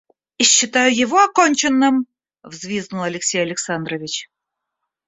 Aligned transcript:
И 0.39 0.43
считаю 0.43 0.91
его 0.97 1.19
оконченным,— 1.23 2.07
взвизгнул 2.43 3.03
Алексей 3.03 3.37
Александрович. 3.43 4.27